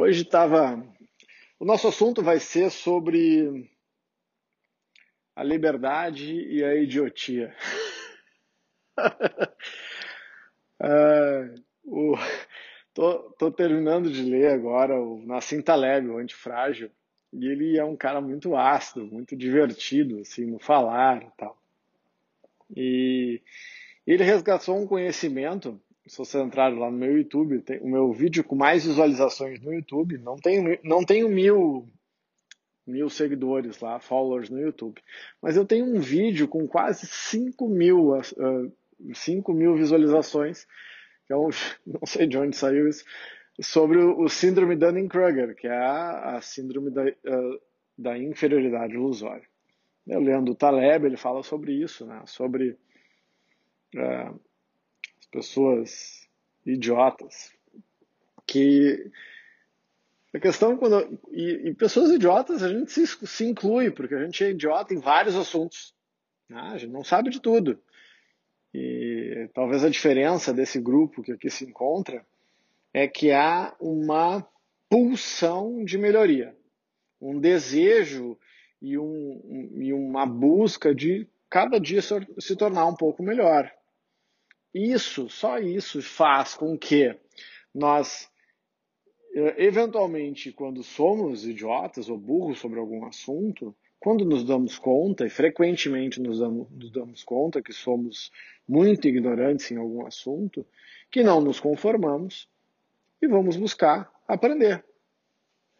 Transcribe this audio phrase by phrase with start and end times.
[0.00, 0.80] Hoje estava.
[1.58, 3.68] O nosso assunto vai ser sobre
[5.34, 7.52] a liberdade e a idiotia.
[10.80, 12.14] uh, o...
[12.94, 16.92] tô, tô, terminando de ler agora o Nassim Taleb, o Antifrágil,
[17.32, 21.60] e ele é um cara muito ácido, muito divertido, assim, no falar e tal.
[22.76, 23.42] E
[24.06, 28.42] ele resgatou um conhecimento se você entrar lá no meu YouTube, tem o meu vídeo
[28.42, 31.86] com mais visualizações no YouTube, não tenho, não tenho mil,
[32.86, 35.00] mil seguidores lá, followers no YouTube,
[35.40, 38.72] mas eu tenho um vídeo com quase 5 mil, uh,
[39.12, 40.66] 5 mil visualizações,
[41.30, 41.50] um,
[41.86, 43.04] não sei de onde saiu isso,
[43.60, 47.60] sobre o, o síndrome Dunning-Kruger, que é a, a síndrome da, uh,
[47.96, 49.46] da inferioridade ilusória.
[50.06, 52.22] Eu lendo o Taleb, ele fala sobre isso, né?
[52.24, 52.78] sobre
[53.94, 54.40] uh,
[55.30, 56.28] pessoas
[56.64, 57.52] idiotas.
[58.46, 59.10] Que
[60.34, 61.18] a questão é quando.
[61.30, 64.98] E, e, pessoas idiotas a gente se, se, inclui, porque a gente é idiota em
[64.98, 65.94] vários assuntos.
[66.48, 66.60] Né?
[66.60, 67.78] A gente não sabe de tudo.
[68.72, 72.24] E talvez a diferença desse grupo que aqui se encontra
[72.92, 74.46] é que há uma
[74.88, 76.56] pulsão de melhoria,
[77.20, 78.38] um desejo
[78.80, 83.70] e, um, e uma busca de cada dia se tornar um pouco melhor.
[84.74, 87.16] Isso, só isso faz com que
[87.74, 88.30] nós,
[89.34, 95.30] eh, eventualmente, quando somos idiotas ou burros sobre algum assunto, quando nos damos conta, e
[95.30, 98.30] frequentemente nos damos, nos damos conta que somos
[98.66, 100.64] muito ignorantes em algum assunto,
[101.10, 102.48] que não nos conformamos
[103.20, 104.84] e vamos buscar aprender.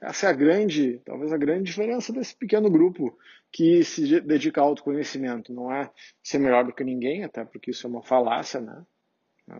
[0.00, 3.18] Essa é a grande, talvez a grande diferença desse pequeno grupo
[3.50, 5.52] que se dedica ao autoconhecimento.
[5.52, 5.90] Não é
[6.22, 8.84] ser melhor do que ninguém, até porque isso é uma falácia, né?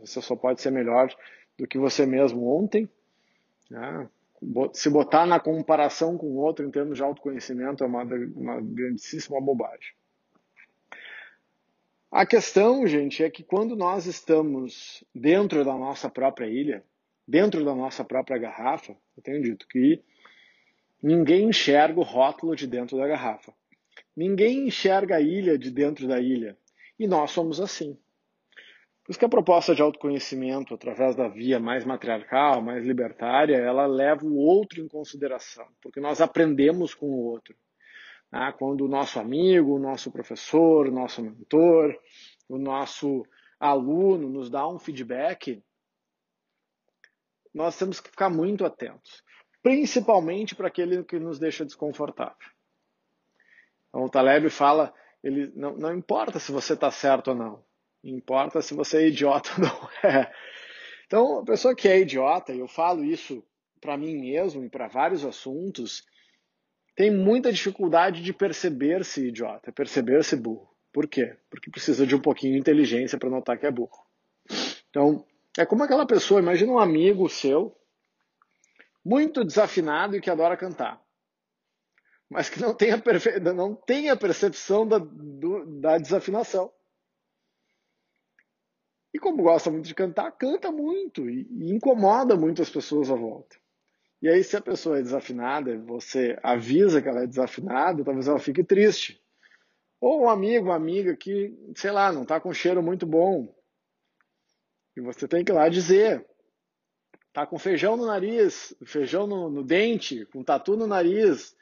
[0.00, 1.14] Você só pode ser melhor
[1.58, 2.88] do que você mesmo ontem.
[3.70, 4.08] Né?
[4.72, 9.40] Se botar na comparação com o outro em termos de autoconhecimento é uma, uma grandíssima
[9.40, 9.92] bobagem.
[12.10, 16.84] A questão, gente, é que quando nós estamos dentro da nossa própria ilha,
[17.26, 20.02] dentro da nossa própria garrafa, eu tenho dito que
[21.06, 23.52] Ninguém enxerga o rótulo de dentro da garrafa.
[24.16, 26.56] Ninguém enxerga a ilha de dentro da ilha.
[26.98, 27.92] E nós somos assim.
[29.04, 33.84] Por isso que a proposta de autoconhecimento, através da via mais matriarcal, mais libertária, ela
[33.84, 37.54] leva o outro em consideração, porque nós aprendemos com o outro.
[38.32, 41.94] Ah, quando o nosso amigo, o nosso professor, o nosso mentor,
[42.48, 43.26] o nosso
[43.60, 45.62] aluno nos dá um feedback,
[47.52, 49.22] nós temos que ficar muito atentos
[49.64, 52.36] principalmente para aquele que nos deixa desconfortável.
[53.88, 54.92] Então, o Taleb fala,
[55.22, 57.64] ele não, não importa se você está certo ou não,
[58.04, 60.30] importa se você é idiota ou não é.
[61.06, 63.42] Então, a pessoa que é idiota, e eu falo isso
[63.80, 66.04] para mim mesmo e para vários assuntos,
[66.94, 70.68] tem muita dificuldade de perceber-se idiota, perceber-se burro.
[70.92, 71.38] Por quê?
[71.48, 74.04] Porque precisa de um pouquinho de inteligência para notar que é burro.
[74.90, 75.24] Então,
[75.56, 77.74] é como aquela pessoa, imagina um amigo seu
[79.04, 81.02] muito desafinado e que adora cantar,
[82.30, 83.38] mas que não tem a, perfe...
[83.40, 86.72] não tem a percepção da, do, da desafinação.
[89.12, 93.14] E como gosta muito de cantar, canta muito e, e incomoda muito as pessoas à
[93.14, 93.56] volta.
[94.20, 98.38] E aí, se a pessoa é desafinada, você avisa que ela é desafinada, talvez ela
[98.38, 99.22] fique triste.
[100.00, 103.54] Ou um amigo, uma amiga que, sei lá, não está com cheiro muito bom.
[104.96, 106.26] E você tem que ir lá dizer:
[107.34, 111.54] tá com feijão no nariz, feijão no, no, dente, com tatu no nariz.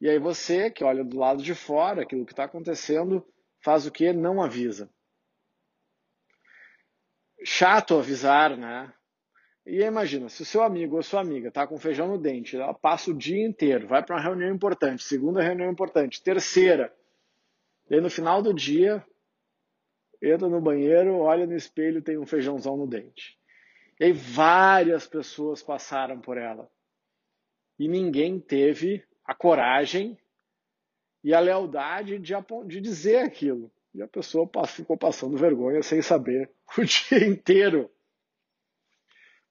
[0.00, 3.26] E aí você, que olha do lado de fora, aquilo que está acontecendo,
[3.60, 4.12] faz o que?
[4.12, 4.88] Não avisa.
[7.44, 8.94] Chato avisar, né?
[9.66, 12.72] E imagina, se o seu amigo ou sua amiga está com feijão no dente, ela
[12.72, 16.94] passa o dia inteiro, vai para uma reunião importante, segunda reunião importante, terceira.
[17.90, 19.04] E aí no final do dia,
[20.22, 23.36] entra no banheiro, olha no espelho, tem um feijãozão no dente.
[24.02, 26.68] E aí várias pessoas passaram por ela.
[27.78, 30.18] E ninguém teve a coragem
[31.22, 32.34] e a lealdade de,
[32.66, 33.70] de dizer aquilo.
[33.94, 37.88] E a pessoa ficou passando vergonha sem saber o dia inteiro.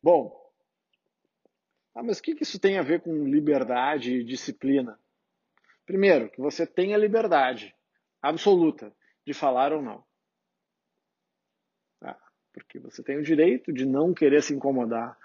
[0.03, 0.37] Bom,
[1.95, 4.99] ah, mas o que isso tem a ver com liberdade e disciplina?
[5.85, 7.73] Primeiro, que você tenha liberdade
[8.21, 8.93] absoluta
[9.25, 10.10] de falar ou não
[12.53, 15.17] porque você tem o direito de não querer se incomodar.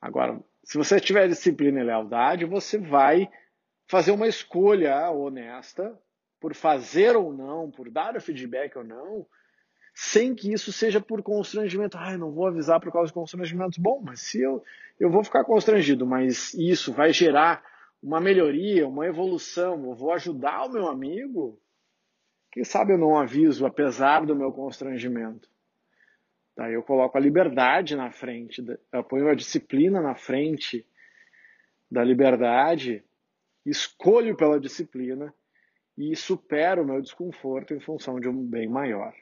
[0.00, 3.28] Agora, se você tiver disciplina e lealdade, você vai
[3.86, 5.98] fazer uma escolha honesta
[6.40, 9.26] por fazer ou não, por dar o feedback ou não,
[9.94, 11.98] sem que isso seja por constrangimento.
[11.98, 13.78] Ah, não vou avisar por causa de constrangimentos.
[13.78, 14.62] Bom, mas se eu,
[14.98, 17.62] eu vou ficar constrangido, mas isso vai gerar
[18.02, 21.60] uma melhoria, uma evolução, eu vou ajudar o meu amigo,
[22.50, 25.48] quem sabe eu não aviso, apesar do meu constrangimento.
[26.54, 30.86] Tá, eu coloco a liberdade na frente, eu ponho a disciplina na frente
[31.90, 33.04] da liberdade,
[33.64, 35.32] escolho pela disciplina
[35.96, 39.14] e supero o meu desconforto em função de um bem maior.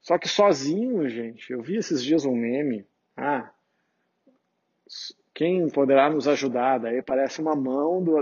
[0.00, 2.86] Só que sozinho, gente, eu vi esses dias um meme.
[3.16, 3.52] Ah,
[5.36, 6.78] quem poderá nos ajudar?
[6.78, 8.18] Daí parece uma mão, do,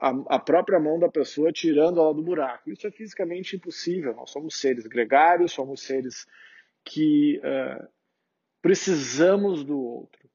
[0.00, 2.70] a, a, própria mão da pessoa tirando ela do buraco.
[2.70, 4.14] Isso é fisicamente impossível.
[4.14, 6.26] Nós somos seres gregários, somos seres
[6.82, 7.86] que uh,
[8.62, 10.30] precisamos do outro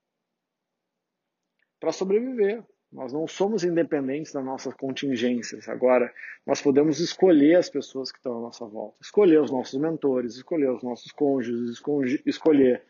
[1.80, 2.64] para sobreviver.
[2.92, 5.68] Nós não somos independentes das nossas contingências.
[5.68, 6.14] Agora,
[6.46, 10.70] nós podemos escolher as pessoas que estão à nossa volta, escolher os nossos mentores, escolher
[10.70, 11.82] os nossos cônjuges,
[12.28, 12.84] escolher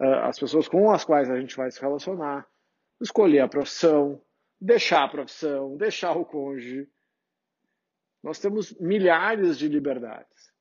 [0.00, 2.48] uh, as pessoas com as quais a gente vai se relacionar,
[3.00, 4.20] escolher a profissão,
[4.60, 6.88] deixar a profissão, deixar o cônjuge.
[8.22, 10.52] Nós temos milhares de liberdades,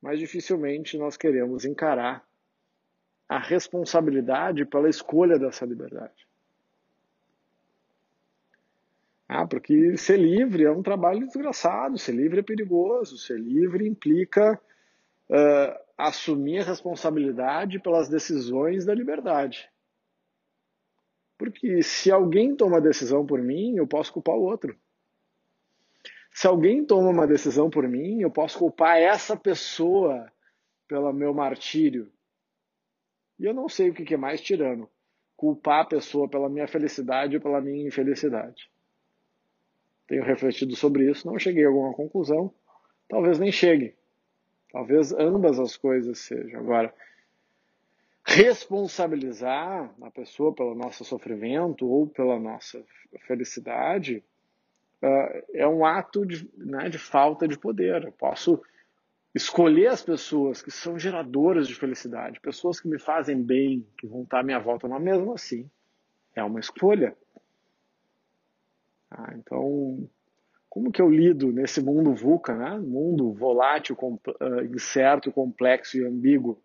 [0.00, 2.24] mas dificilmente nós queremos encarar
[3.28, 6.26] a responsabilidade pela escolha dessa liberdade.
[9.26, 14.60] Ah, porque ser livre é um trabalho desgraçado, ser livre é perigoso, ser livre implica
[15.30, 19.70] uh, assumir a responsabilidade pelas decisões da liberdade.
[21.42, 24.76] Porque se alguém toma decisão por mim, eu posso culpar o outro.
[26.30, 30.30] Se alguém toma uma decisão por mim, eu posso culpar essa pessoa
[30.86, 32.12] pelo meu martírio.
[33.38, 34.88] E eu não sei o que é mais tirano:
[35.36, 38.70] culpar a pessoa pela minha felicidade ou pela minha infelicidade
[40.12, 42.52] tenho refletido sobre isso, não cheguei a alguma conclusão,
[43.08, 43.94] talvez nem chegue.
[44.70, 46.60] Talvez ambas as coisas sejam.
[46.60, 46.94] Agora,
[48.24, 52.82] responsabilizar a pessoa pelo nosso sofrimento ou pela nossa
[53.26, 54.22] felicidade
[55.02, 58.04] uh, é um ato de, né, de falta de poder.
[58.04, 58.62] Eu posso
[59.34, 64.22] escolher as pessoas que são geradoras de felicidade, pessoas que me fazem bem, que vão
[64.22, 65.68] estar à minha volta, mas mesmo assim
[66.34, 67.16] é uma escolha.
[69.10, 70.08] Ah, então,
[70.70, 72.78] como que eu lido nesse mundo VUCA, né?
[72.78, 76.62] mundo volátil, uh, incerto, complexo e ambíguo?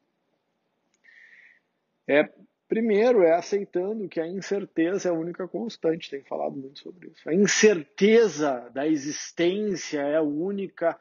[2.08, 2.30] É,
[2.68, 7.28] primeiro, é aceitando que a incerteza é a única constante, tem falado muito sobre isso.
[7.30, 10.98] A incerteza da existência é a única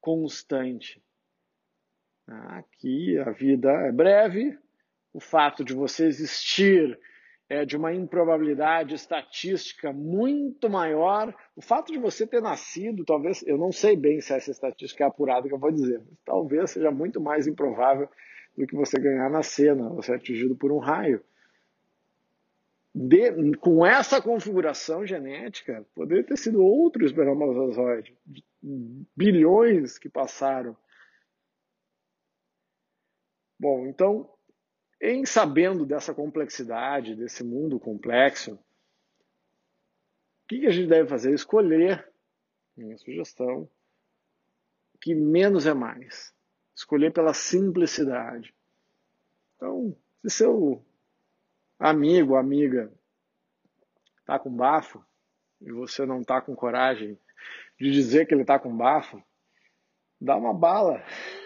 [0.00, 1.02] constante.
[2.26, 4.58] Aqui a vida é breve,
[5.12, 6.98] o fato de você existir
[7.48, 11.34] é, de uma improbabilidade estatística muito maior.
[11.54, 15.06] O fato de você ter nascido, talvez, eu não sei bem se essa estatística é
[15.06, 18.08] apurada que eu vou dizer, mas talvez seja muito mais improvável
[18.56, 21.22] do que você ganhar na cena, você é atingido por um raio.
[22.94, 28.16] De, com essa configuração genética, poderia ter sido outro espermatozoide,
[29.14, 30.74] bilhões que passaram.
[33.58, 34.30] Bom, então
[35.00, 38.58] em sabendo dessa complexidade, desse mundo complexo, o
[40.48, 41.34] que a gente deve fazer?
[41.34, 42.10] Escolher,
[42.76, 43.68] minha sugestão,
[45.00, 46.34] que menos é mais.
[46.76, 48.54] Escolher pela simplicidade.
[49.56, 50.84] Então, se seu
[51.78, 52.92] amigo, amiga,
[54.20, 55.02] está com bafo
[55.62, 57.18] e você não está com coragem
[57.80, 59.22] de dizer que ele está com bafo,
[60.20, 61.02] dá uma bala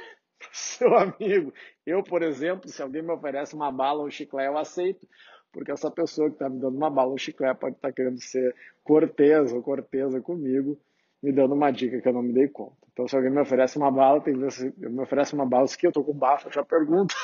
[0.53, 1.55] seu amigo.
[1.87, 5.09] Eu, por exemplo, se alguém me oferece uma bala ou um chiclete, eu aceito,
[5.53, 7.95] porque essa pessoa que está me dando uma bala ou um chiclete pode estar tá
[7.95, 8.53] querendo ser
[8.83, 10.77] cortesa ou cortesa comigo,
[11.23, 12.77] me dando uma dica que eu não me dei conta.
[12.93, 15.77] Então, se alguém me oferece uma bala, tem que se me oferece uma bala, se
[15.77, 17.15] que eu estou com bafo, eu já pergunto.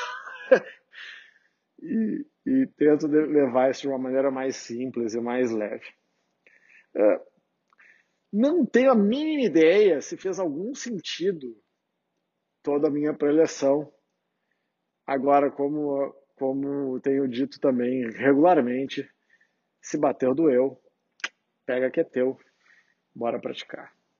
[1.81, 5.85] e, e, tento levar isso de uma maneira mais simples e mais leve.
[6.95, 7.21] É,
[8.31, 11.55] não tenho a mínima ideia se fez algum sentido
[12.61, 13.91] toda a minha preleção.
[15.05, 19.09] Agora, como, como tenho dito também regularmente,
[19.81, 20.77] se bateu doeu,
[21.65, 22.37] pega que é teu,
[23.17, 23.96] bora praticar.